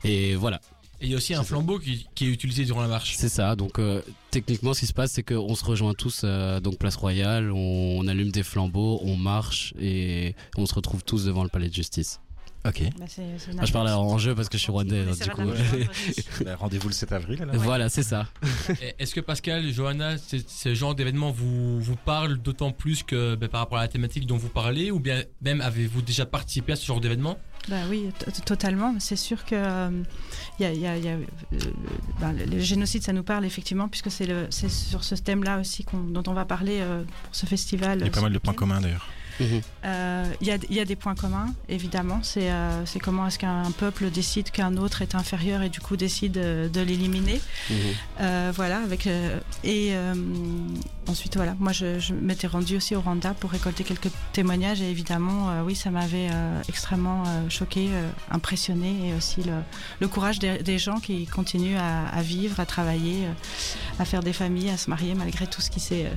[0.05, 0.61] Et voilà,
[1.01, 3.15] Et il y a aussi un flambeau qui, qui est utilisé durant la marche.
[3.17, 3.57] c'est ça.
[3.57, 6.97] Donc euh, techniquement, ce qui se passe, c'est qu'on se rejoint tous euh, donc place
[6.97, 11.49] Royale, on, on allume des flambeaux, on marche et on se retrouve tous devant le
[11.51, 12.21] palais de justice.
[12.67, 12.83] Ok.
[12.99, 13.07] Bah,
[13.65, 15.05] je parle en jeu parce que je suis rwandais.
[16.45, 18.27] Ben, Rendez-vous le 7 avril alors voilà, c'est ça.
[18.99, 23.61] Est-ce que Pascal, Johanna, ce genre d'événement vous, vous parle d'autant plus que ben, par
[23.61, 26.85] rapport à la thématique dont vous parlez ou bien même avez-vous déjà participé à ce
[26.87, 27.39] genre d'événement?
[27.69, 28.09] Bah oui,
[28.47, 28.95] totalement.
[29.01, 30.03] C'est sûr que euh,
[30.59, 31.59] y a, il y a- il y a, euh,
[32.21, 34.27] ben, le, le génocide, ça nous parle effectivement, puisque c'est
[34.69, 37.99] sur ce thème-là aussi dont on va parler euh, pour ce festival.
[38.01, 39.07] Il y a pas mal de points communs d'ailleurs.
[39.41, 39.61] Mhm.
[39.85, 42.21] Euh, Il y, a, il y a des points communs, évidemment.
[42.23, 45.97] C'est euh, c'est comment est-ce qu'un peuple décide qu'un autre est inférieur et du coup
[45.97, 47.41] décide euh, de l'éliminer.
[47.71, 48.53] Mhm.
[48.55, 49.09] Voilà, avec
[49.65, 49.93] et
[51.09, 54.91] ensuite voilà, moi je, je m'étais rendue aussi au Rwanda pour récolter quelques témoignages et
[54.91, 57.89] évidemment euh, oui ça m'avait euh, extrêmement euh, choqué,
[58.31, 59.53] impressionné et aussi le,
[60.01, 63.27] le courage des, des gens qui continuent à, à vivre, à travailler,
[63.99, 66.11] à faire des familles, à se marier malgré tout ce qui s'est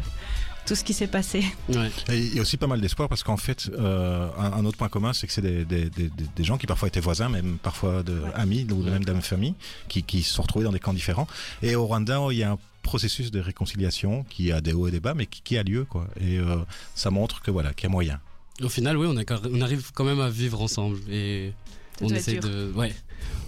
[0.66, 1.44] tout ce qui s'est passé.
[1.70, 1.92] Ouais.
[2.10, 4.78] Et il y a aussi pas mal d'espoir parce qu'en fait, euh, un, un autre
[4.78, 8.02] point commun, c'est que c'est des, des, des, gens qui parfois étaient voisins, même parfois
[8.04, 8.30] de Ouais.
[8.36, 9.56] amis ou même de la même famille,
[9.90, 11.28] qui, qui se sont retrouvés dans des camps différents.
[11.62, 14.92] Et au Rwanda, il y a un processus de réconciliation qui a des hauts et
[14.92, 16.08] des bas, mais qui, qui a lieu, quoi.
[16.20, 16.58] Et euh,
[16.96, 18.20] ça montre que voilà, qu'il y a moyen.
[18.62, 21.54] Au final, oui, on, a- on arrive quand même à vivre ensemble et
[22.00, 22.94] Ça on essaie de ouais,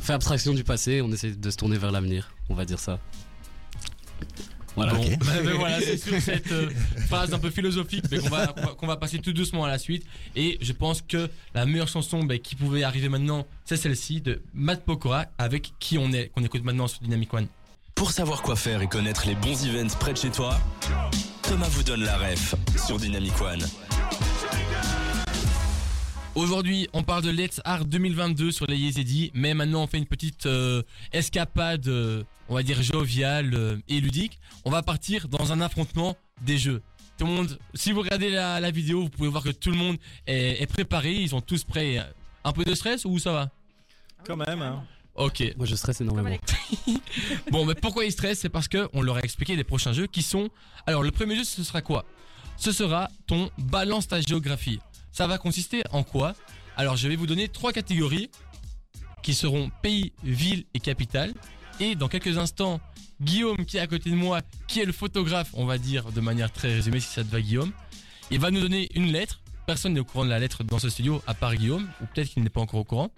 [0.01, 2.99] faire abstraction du passé, on essaie de se tourner vers l'avenir, on va dire ça.
[4.75, 4.93] Voilà.
[4.93, 5.17] Bon, Ok.
[5.43, 6.69] ben, voilà, c'est sur cette euh,
[7.07, 9.67] phrase un peu philosophique mais qu'on va, qu'on va, qu'on va passer tout doucement à
[9.67, 10.05] la suite.
[10.35, 14.41] Et je pense que la meilleure chanson ben, qui pouvait arriver maintenant, c'est celle-ci de
[14.53, 17.47] Matt Pokora avec Qui on est, qu'on écoute maintenant sur Dynamic One.
[17.95, 20.59] Pour savoir quoi faire et connaître les bons events près de chez toi,
[21.43, 23.65] Thomas vous donne la ref sur Dynamic One.
[26.36, 30.06] Aujourd'hui, on parle de Let's Art 2022 sur les Yezidi, mais maintenant on fait une
[30.06, 34.38] petite euh, escapade, euh, on va dire joviale euh, et ludique.
[34.65, 36.82] On va partir dans un affrontement des jeux.
[37.17, 39.78] Tout le monde, si vous regardez la, la vidéo, vous pouvez voir que tout le
[39.78, 39.95] monde
[40.28, 42.06] est, est préparé, ils sont tous prêts.
[42.43, 43.50] Un peu de stress ou ça va?
[44.26, 44.84] Quand même, hein.
[45.15, 45.41] Ok.
[45.56, 46.36] Moi, je stresse énormément.
[47.52, 50.08] Bon, mais pourquoi ils stressent C'est parce que on leur a expliqué les prochains jeux
[50.08, 50.50] qui sont.
[50.86, 52.04] Alors, le premier jeu, ce sera quoi?
[52.58, 54.80] Ce sera ton balance ta géographie.
[55.15, 56.36] Ça va consister en quoi?
[56.75, 58.30] Alors, je vais vous donner trois catégories
[59.23, 61.34] qui seront pays, ville et capitale.
[61.80, 62.82] Et dans quelques instants,
[63.21, 66.19] Guillaume, qui est à côté de moi, qui est le photographe, on va dire de
[66.19, 67.71] manière très résumée, si ça te va, Guillaume,
[68.30, 69.39] il va nous donner une lettre.
[69.65, 72.32] Personne n'est au courant de la lettre dans ce studio, à part Guillaume, ou peut-être
[72.32, 73.10] qu'il n'est pas encore au courant.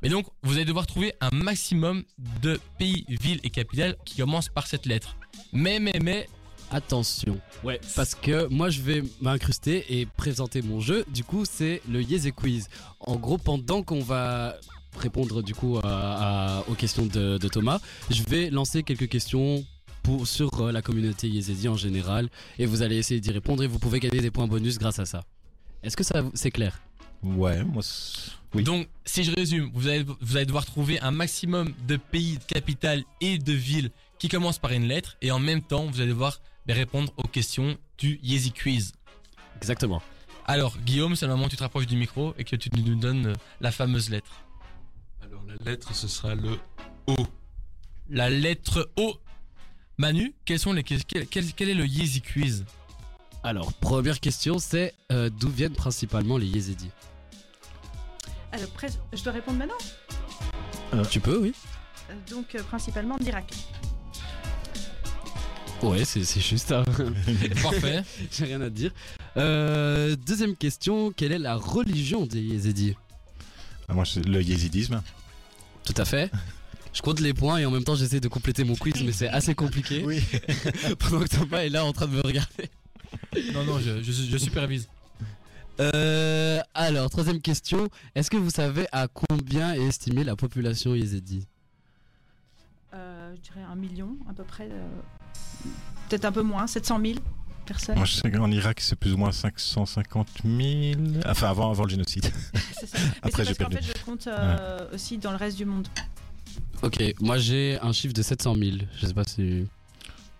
[0.00, 2.04] Mais donc, vous allez devoir trouver un maximum
[2.40, 5.18] de pays, villes et capitales qui commencent par cette lettre.
[5.52, 6.26] Mais, mais, mais,
[6.74, 7.38] Attention.
[7.62, 7.80] Ouais.
[7.94, 11.04] Parce que moi, je vais m'incruster et présenter mon jeu.
[11.14, 12.68] Du coup, c'est le Yes et Quiz.
[12.98, 14.56] En gros, pendant qu'on va
[14.98, 17.78] répondre du coup à- à- aux questions de, de Thomas,
[18.10, 19.64] je vais lancer quelques questions
[20.02, 22.28] pour, sur euh, la communauté yézidi en général.
[22.58, 25.04] Et vous allez essayer d'y répondre et vous pouvez gagner des points bonus grâce à
[25.06, 25.22] ça.
[25.84, 26.80] Est-ce que ça c'est clair?
[27.22, 27.82] Ouais, moi.
[28.52, 28.64] Oui.
[28.64, 32.44] Donc, si je résume, vous allez, vous allez devoir trouver un maximum de pays, de
[32.44, 35.16] capitales et de villes qui commencent par une lettre.
[35.22, 38.92] Et en même temps, vous allez devoir ben, répondre aux questions du Yeezy Quiz.
[39.56, 40.02] Exactement.
[40.46, 42.94] Alors, Guillaume, c'est le moment où tu te rapproches du micro et que tu nous
[42.96, 44.42] donnes euh, la fameuse lettre.
[45.22, 46.58] Alors la lettre, ce sera le
[47.06, 47.16] O.
[48.10, 49.16] La lettre O.
[49.96, 52.64] Manu, quels sont les, quel, quel- quel est le Yeezy Quiz?
[53.42, 56.90] Alors, première question, c'est euh, d'où viennent principalement les yézidis
[58.52, 61.02] Alors, pres- je dois répondre maintenant?
[61.10, 61.52] Tu peux, oui.
[62.10, 63.52] Euh, Donc, euh, principalement d'Irak.
[65.90, 66.72] Ouais, c'est juste.
[66.72, 66.84] hein.
[67.62, 68.02] Parfait.
[68.30, 68.92] J'ai rien à te dire.
[69.36, 72.94] Euh, deuxième question, quelle est la religion des yézidis?
[73.88, 75.02] Ah, moi, c'est le yézidisme.
[75.84, 76.30] Tout à fait.
[76.92, 79.28] Je compte les points et en même temps j'essaie de compléter mon quiz, mais c'est
[79.28, 80.04] assez compliqué.
[80.04, 80.22] Oui.
[81.00, 82.70] Pendant que Thomas est là en train de me regarder.
[83.52, 84.88] non, non, je, je, je supervise.
[85.80, 87.88] Euh, alors, troisième question.
[88.14, 91.46] Est-ce que vous savez à combien est estimée la population yézidi
[93.36, 94.68] je dirais un million, à peu près.
[94.70, 94.88] euh,
[96.08, 97.14] Peut-être un peu moins, 700 000
[97.66, 97.96] personnes.
[97.96, 101.00] Moi, je sais qu'en Irak, c'est plus ou moins 550 000.
[101.26, 102.26] Enfin, avant, avant le génocide.
[102.78, 102.98] C'est ça.
[102.98, 103.76] Mais Après, j'ai perdu.
[103.78, 105.88] fait, je compte euh, aussi dans le reste du monde.
[106.82, 108.70] Ok, moi j'ai un chiffre de 700 000.
[109.00, 109.66] Je sais pas si.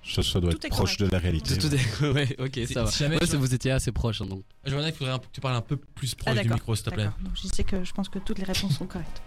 [0.06, 1.10] Ça, ça doit Tout être proche correct.
[1.10, 1.56] de la réalité.
[1.56, 2.00] Tout est...
[2.12, 2.90] Ouais, ok, ça va.
[2.90, 4.42] si jamais Ouais, vous étiez assez proche, hein, donc.
[4.62, 6.56] Peu que tu parles un peu plus proche Ah, du d'accord.
[6.56, 7.08] micro, s'il te plaît.
[7.22, 9.22] Donc, je sais que je pense que toutes les réponses sont correctes.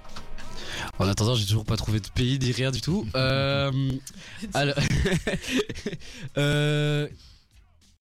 [0.99, 3.07] En attendant, j'ai toujours pas trouvé de pays, ni rien du tout.
[3.15, 3.91] Euh,
[4.53, 4.75] alors,
[6.37, 7.07] euh,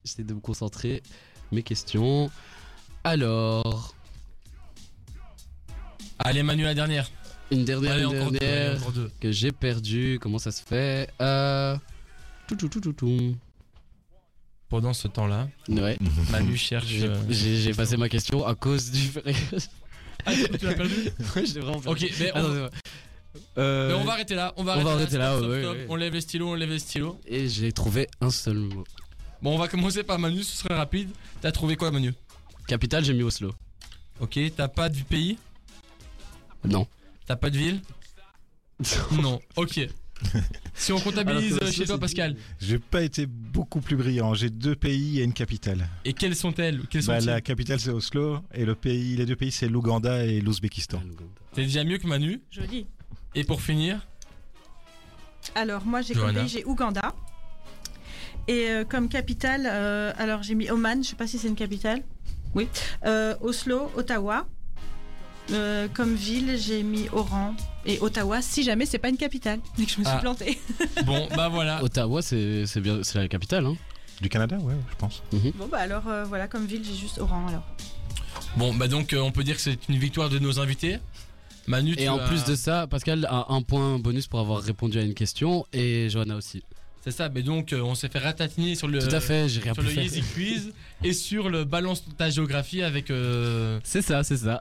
[0.05, 1.03] j'essaie de me concentrer.
[1.53, 2.31] Mes questions.
[3.05, 3.95] Alors,
[6.19, 7.11] Allez, Manu, la dernière.
[7.51, 9.11] une dernière, Allez, une encore deux, allez, dernière encore deux.
[9.21, 10.19] que j'ai perdue.
[10.21, 11.77] Comment ça se fait euh...
[12.49, 13.37] tout, tout, tout, tout, tout.
[14.69, 15.97] Pendant ce temps-là, Ouais.
[16.31, 16.87] Manu cherche.
[16.89, 19.11] J'ai euh, j'ai- j'ai passé ma question à cause du.
[20.27, 20.95] Ah, tu l'as perdu
[21.37, 22.05] Ouais, je l'ai vraiment perdu.
[22.05, 22.71] Ok, mais on, Attends, c'est vrai.
[23.59, 24.53] Euh, mais on va arrêter là.
[24.57, 25.77] On va on arrêter, va arrêter là, Stop, stop, ouais, stop.
[25.77, 25.87] ouais.
[25.89, 27.21] On lève les stylos, on lève les stylos.
[27.27, 28.85] Et j'ai trouvé un seul mot.
[29.43, 31.11] Bon, on va commencer par Manu, ce sera rapide.
[31.41, 32.13] T'as trouvé quoi, Manu?
[32.67, 33.53] Capitale, j'ai mis Oslo.
[34.21, 35.39] Ok, t'as pas de pays?
[36.65, 36.87] Non.
[37.27, 37.81] T'as pas de ville?
[39.13, 39.81] Non, ok.
[40.75, 44.35] Si on comptabilise chez toi, Pascal, J'ai pas été beaucoup plus brillant.
[44.35, 45.89] J'ai deux pays et une capitale.
[46.05, 46.81] et quelles sont-elles?
[46.91, 48.39] Quelles Bah, sont la capitale, c'est Oslo.
[48.55, 51.03] Et le pays, les deux pays, c'est l'Ouganda et l'Ouzbékistan.
[51.55, 52.41] T'es déjà mieux que Manu?
[52.51, 52.87] Joli.
[53.35, 54.07] Et pour finir,
[55.55, 56.41] Alors, moi, j'ai comme Johanna.
[56.41, 57.15] pays, j'ai Ouganda.
[58.49, 61.57] Et euh, comme capitale, euh, alors j'ai mis Oman, je sais pas si c'est une
[61.57, 62.03] capitale.
[62.55, 62.69] Oui.
[63.05, 64.47] Euh, Oslo, Ottawa.
[65.53, 67.55] Euh, comme ville, j'ai mis Oran
[67.85, 69.61] et Ottawa, si jamais c'est pas une capitale.
[69.79, 70.19] Et que je me suis Ah.
[70.21, 70.59] plantée.
[71.07, 71.83] bon, bah voilà.
[71.85, 73.77] Ottawa, c'est c'est bien, c'est la capitale, hein.
[74.21, 75.23] Du Canada, ouais, je pense.
[75.33, 77.63] Bon, bah alors, euh, voilà, comme ville, j'ai juste Oran alors.
[78.57, 80.99] Bon, bah donc euh, on peut dire que c'est une victoire de nos invités.
[81.69, 84.61] Manu, tu Et en as- plus de ça, Pascal a un point bonus pour avoir
[84.63, 86.63] répondu à une question et Johanna aussi.
[87.07, 89.61] C'est ça, mais donc euh, on s'est fait ratatiner sur le, Tout à fait, j'ai
[89.61, 90.03] rien sur pu le faire.
[90.03, 90.73] Yeezy Quiz
[91.05, 93.13] et sur le balance ta géographie avec.
[93.13, 94.61] euh, C'est ça, c'est ça.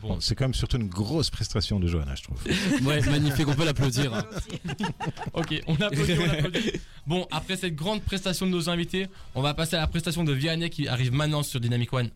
[0.00, 0.18] Bon.
[0.18, 2.38] C'est quand même surtout une grosse prestation de Johanna, je trouve.
[2.86, 4.14] Ouais, magnifique, on peut l'applaudir.
[4.14, 4.24] hein.
[5.34, 6.72] Ok, on applaudit, on applaudit.
[7.06, 10.32] Bon, après cette grande prestation de nos invités, on va passer à la prestation de
[10.32, 12.08] Vianney qui arrive maintenant sur Dynamic One.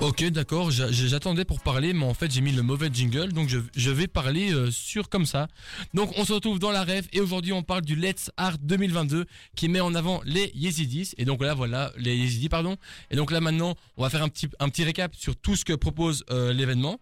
[0.00, 3.50] Ok, d'accord, j'a- j'attendais pour parler, mais en fait j'ai mis le mauvais jingle, donc
[3.50, 5.46] je, vais parler euh, sur comme ça.
[5.92, 9.26] Donc on se retrouve dans la rêve et aujourd'hui on parle du Let's Art 2022
[9.56, 11.12] qui met en avant les Yezidis.
[11.18, 12.76] Et donc là voilà, les Yezidis pardon.
[13.10, 16.24] Et donc là maintenant on va faire un petit, récap sur tout ce que propose
[16.30, 16.98] euh, l'événement.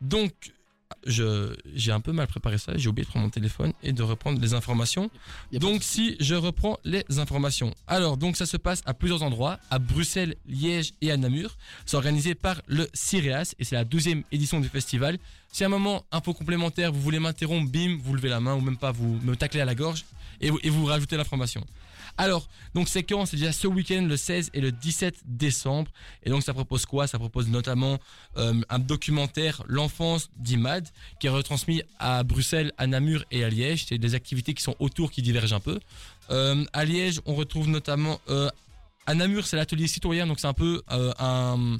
[0.00, 0.32] Donc
[1.06, 4.40] j'ai un peu mal préparé ça, j'ai oublié de prendre mon téléphone et de reprendre
[4.40, 5.10] les informations.
[5.52, 7.74] Donc si je reprends les informations.
[7.86, 11.56] Alors donc ça se passe à plusieurs endroits, à Bruxelles, Liège et à Namur.
[11.86, 15.18] C'est organisé par le CIREAS et c'est la 12e édition du festival.
[15.50, 18.60] Si à un moment, info complémentaire, vous voulez m'interrompre, bim, vous levez la main ou
[18.60, 20.04] même pas, vous me taclez à la gorge
[20.40, 21.64] et vous, vous rajoutez l'information.
[22.16, 23.26] Alors, donc c'est quand?
[23.26, 25.90] C'est déjà ce week-end, le 16 et le 17 décembre.
[26.24, 27.06] Et donc ça propose quoi?
[27.06, 27.98] Ça propose notamment
[28.36, 30.88] euh, un documentaire L'enfance d'Imad
[31.20, 33.86] qui est retransmis à Bruxelles, à Namur et à Liège.
[33.88, 35.78] C'est des activités qui sont autour, qui divergent un peu.
[36.30, 38.20] Euh, à Liège, on retrouve notamment...
[38.28, 38.50] euh,
[39.06, 41.78] à Namur, c'est l'atelier citoyen, donc c'est un peu un,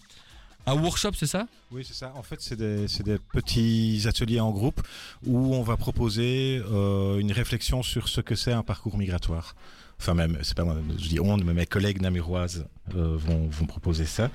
[0.70, 1.46] un workshop, c'est ça?
[1.70, 2.12] Oui, c'est ça.
[2.16, 4.80] En fait, c'est des, petits ateliers en groupe
[5.26, 9.54] où on va proposer euh, une réflexion sur ce que c'est un parcours migratoire.
[10.00, 13.66] enfin même, c'est pas moi, je dis on, mais mes collègues namuroises euh, vont, vont
[13.66, 14.30] proposer ça.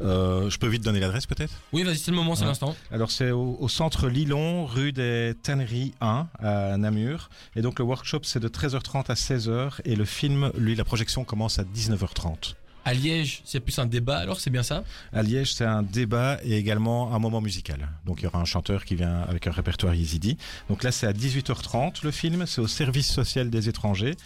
[0.00, 1.52] Euh, je peux vite donner l'adresse peut-être?
[1.72, 2.48] Oui, vas-y, c'est le moment, c'est Ouais.
[2.48, 2.74] l'instant.
[2.90, 7.28] Alors c'est au, au centre Lilon, rue des Tanneries 1 à Namur.
[7.56, 11.24] Et donc le workshop c'est de 13h30 à 16h et le film, lui, la projection
[11.24, 12.54] commence à 19h30.
[12.88, 14.82] À Liège, c'est plus un débat, alors c'est bien ça?
[15.12, 17.86] À Liège, c'est un débat et également un moment musical.
[18.06, 20.38] Donc il y aura un chanteur qui vient avec un répertoire yézidi.
[20.70, 22.46] Donc là, c'est à 18h30 le film.
[22.46, 24.16] C'est au service social des étrangers,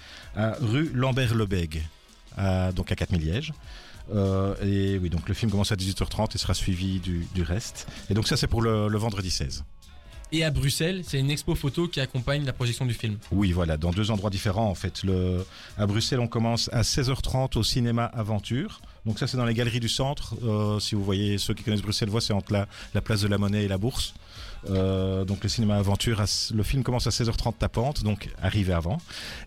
[0.60, 1.82] rue Lambert-Lebègue,
[2.76, 3.52] donc à 4000 Liège.
[4.14, 7.88] Euh, et oui, donc le film commence à 18h30 et sera suivi du, reste.
[8.10, 9.64] Et donc ça, c'est pour le vendredi 16.
[10.34, 13.18] Et à Bruxelles, c'est une expo photo qui accompagne la projection du film.
[13.32, 15.02] Oui, voilà, dans deux endroits différents en fait.
[15.04, 15.44] Le,
[15.76, 18.80] à Bruxelles, on commence à 16h30 au cinéma Aventure.
[19.04, 20.34] Donc ça, c'est dans les galeries du centre.
[20.42, 23.28] Euh, si vous voyez, ceux qui connaissent Bruxelles voient, c'est entre la, la place de
[23.28, 24.14] la Monnaie et la Bourse.
[24.70, 26.22] Euh, donc le cinéma Aventure,
[26.54, 28.98] le film commence à 16h30 tapante, donc arrivé avant.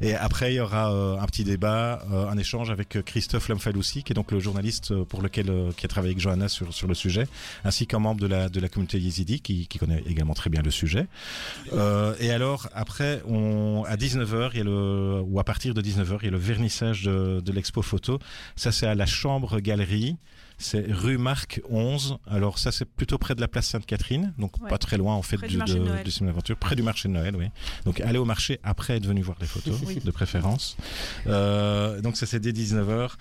[0.02, 4.04] Et après, il y aura euh, un petit débat, euh, un échange avec Christophe Lamfaloussi,
[4.04, 6.74] qui est donc le journaliste euh, pour lequel euh, qui a travaillé avec Johanna sur,
[6.74, 7.28] sur le sujet,
[7.64, 10.62] ainsi qu'un membre de la, de la communauté yézidi qui, qui connaît également très bien
[10.62, 11.08] le sujet.
[11.74, 15.82] Euh, et alors, après, on, à 19h, il y a le, ou à partir de
[15.82, 18.20] 19h, il y a le vernissage de, de l'expo photo.
[18.56, 20.18] Ça, c'est à la Chambre Galerie.
[20.58, 22.18] C'est rue Marc 11.
[22.28, 24.70] Alors ça, c'est plutôt près de la place Sainte-Catherine, donc Ouais.
[24.70, 26.04] pas très loin en fait Près du du, de de, Noël.
[26.04, 27.48] du cinéma aventure, près du marché de Noël, oui.
[27.86, 30.00] Donc allez au marché après être venu voir les photos, Oui.
[30.04, 30.78] de préférence.
[31.28, 33.12] Euh, donc ça, c'est dès 19h.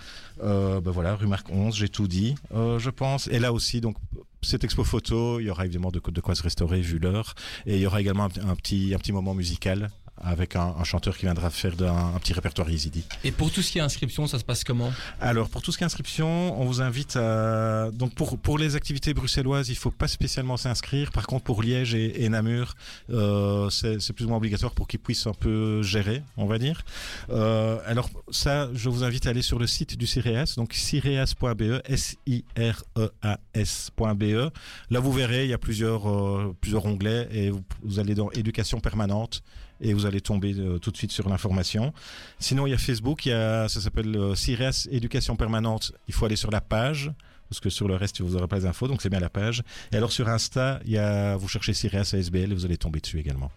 [0.43, 3.29] Euh, ben voilà, rue Marc 11, j'ai tout dit, euh, je pense.
[3.29, 3.97] Et là aussi, donc
[4.43, 7.35] cette expo photo, il y aura évidemment de, de quoi se restaurer vu l'heure,
[7.67, 9.91] et il y aura également un, un petit un petit moment musical
[10.23, 13.05] avec un, un chanteur qui viendra faire un, petit répertoire yézidi.
[13.25, 14.93] Et pour tout ce qui est inscription, ça se passe comment?
[15.21, 18.77] Alors pour tout ce qui est inscription, on vous invite à donc pour pour les
[18.77, 21.11] activités bruxelloises, il faut pas spécialement s'inscrire.
[21.13, 22.75] Par contre pour Liège et, et Namur,
[23.11, 26.83] euh, c'est plus ou moins obligatoire pour qu'ils puissent un peu gérer, on va dire.
[27.31, 31.83] Euh, alors ça, je vous invite à aller sur le site du CIREAS, donc cireas.be,
[31.83, 34.53] e a s.be.
[34.91, 38.31] Là vous verrez, il y a plusieurs euh, plusieurs onglets et vous, vous allez dans
[38.31, 39.43] éducation permanente
[39.81, 41.93] et vous allez tomber euh, tout de suite sur l'information.
[42.39, 45.93] Sinon, il y a Facebook, il y a, ça s'appelle euh, CIRES Éducation Permanente.
[46.09, 47.13] Il faut aller sur la page,
[47.49, 49.63] parce que sur le reste, vous n'aurez pas les infos, donc c'est bien la page.
[49.93, 53.01] Et alors sur Insta, il y a, vous cherchez CIRES ASBL et vous allez tomber
[53.01, 53.51] dessus également.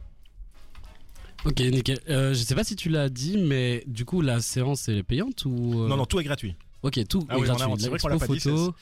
[1.46, 2.00] Ok, nickel.
[2.10, 5.46] Euh, je sais pas si tu l'as dit, mais du coup, la séance est payante
[5.46, 5.84] ou.
[5.84, 6.56] euh, Non, non, tout est gratuit.
[6.84, 7.84] Ok, tout Ah est oui, on a- gratuit.
[7.84, 8.76] c'est vrai qu'on l'a pas photo,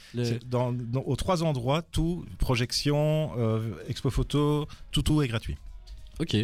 [0.48, 5.58] Dans, dans- aux trois endroits, tout, projection, euh, expo photo, tout, tout est gratuit.
[6.20, 6.36] Ok.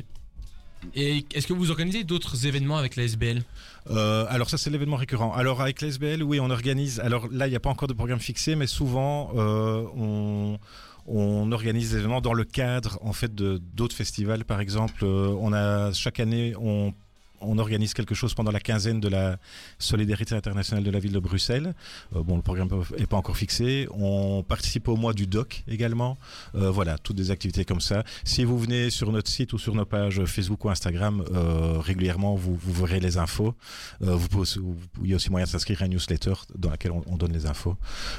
[0.96, 3.44] Et est-ce que vous organisez d'autres événements avec la SBL
[3.90, 5.34] Euh, alors ça c'est l'événement récurrent.
[5.34, 7.00] Alors avec l'SBL, oui, on organise.
[7.00, 9.86] Alors là, il n'y a pas encore de programme fixé, mais souvent euh,
[11.08, 14.46] on organise des événements dans le cadre en fait d'autres festivals.
[14.46, 16.94] Par exemple, euh, on a chaque année on
[17.42, 19.38] on organise quelque chose pendant la quinzaine de la
[19.80, 21.74] solidarité internationale de la ville de Bruxelles.
[22.16, 23.88] Euh, bon, le programme n'est pas encore fixé.
[23.92, 26.18] On participe au mois du DOC également.
[26.56, 28.04] Euh, voilà, toutes des activités comme ça.
[28.24, 32.36] Si vous venez sur notre site ou sur nos pages Facebook ou Instagram, euh, régulièrement,
[32.36, 33.56] vous, vous verrez les infos.
[34.04, 34.48] Euh, vous pouvez
[35.04, 37.34] il y a aussi moyen de s'inscrire à une newsletter dans laquelle on, on donne
[37.34, 37.76] les infos.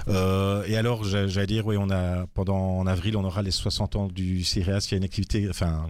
[0.08, 3.50] Euh, et alors, j'a- j'allais dire, oui, on a pendant en avril, on aura les
[3.50, 4.86] 60 ans du CIREAS.
[4.88, 5.86] Il y a une activité, enfin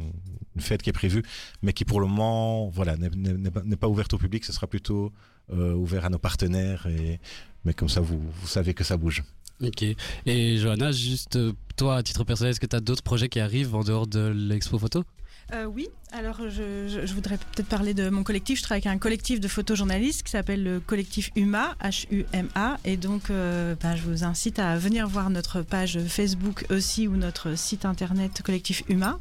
[0.57, 1.23] une fête qui est prévue,
[1.63, 4.45] mais qui pour le moment, voilà, n'est- pas- ouverte au public.
[4.45, 5.13] Ce sera plutôt
[5.53, 6.87] euh, ouvert à nos partenaires.
[6.87, 7.21] Et
[7.65, 9.23] mais comme ça, vous, vous savez que ça bouge.
[9.63, 9.85] Ok.
[10.27, 13.39] Et Johanna, juste euh, toi, à titre personnel, est-ce que tu as d'autres projets qui
[13.41, 15.05] arrivent en dehors de l'expo photo?
[15.53, 18.59] Euh, oui, alors je, je- je voudrais peut-être parler de mon collectif.
[18.59, 22.79] Je travaille avec un collectif de photojournalistes qui s'appelle le collectif UMA, H-U-M-A.
[22.85, 27.17] Et donc, euh, ben, je vous incite à venir voir notre page Facebook aussi ou
[27.17, 29.19] notre site internet collectif UMA.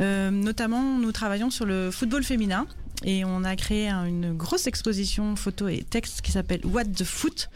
[0.00, 2.66] Euh, notamment, nous travaillons sur le football féminin.
[3.04, 7.04] Et on a créé un- une grosse exposition photo et texte qui s'appelle What the
[7.04, 7.50] Foot.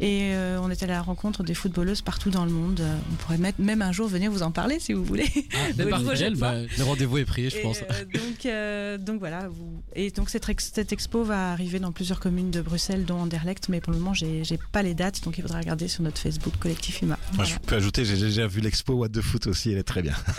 [0.00, 2.80] Et euh, on est allé à la rencontre des footballeuses partout dans le monde.
[2.80, 5.26] Euh, On pourrait mettre, même un jour venir vous en parler si vous voulez.
[5.78, 6.52] Nickel, fois.
[6.52, 7.78] bah, le rendez-vous est pris, je Et, pense.
[7.82, 9.48] euh, donc, euh, donc voilà.
[9.48, 9.82] Vous...
[9.94, 13.68] Et donc cette, ex- cette expo va arriver dans plusieurs communes de Bruxelles, dont Anderlecht,
[13.68, 16.54] mais pour le moment, j'ai pas les dates, donc il faudra regarder sur notre Facebook
[16.58, 17.18] collectif Huma.
[17.34, 20.02] Moi, je peux ajouter, j'ai déjà vu l'expo What the Foot aussi, elle est très
[20.02, 20.14] bien.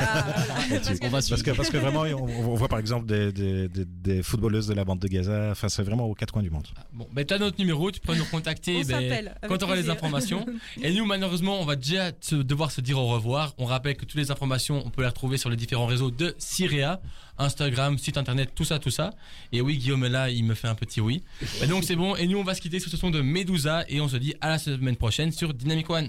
[1.01, 3.85] On va Parce que, parce que vraiment, on, on voit par exemple des, des, des,
[3.85, 5.49] des footballeuses de la bande de Gaza.
[5.51, 6.67] Enfin, c'est vraiment aux quatre coins du monde.
[6.93, 9.89] Bon, ben t'as notre numéro, tu peux nous contacter On ben, quand tu auras les
[9.89, 10.45] informations.
[10.81, 13.53] Et nous, malheureusement, on va déjà devoir se dire au revoir.
[13.57, 16.35] On rappelle que toutes les informations, on peut les retrouver sur les différents réseaux de
[16.37, 17.01] Cyria,
[17.37, 19.11] Instagram, site internet, tout ça, tout ça.
[19.51, 21.23] Et oui, Guillaume est là, il me fait un petit oui.
[21.63, 22.15] Et donc c'est bon.
[22.15, 24.35] Et nous, on va se quitter sur ce son de Medusa et on se dit
[24.41, 26.07] à la semaine prochaine sur Dynamic One.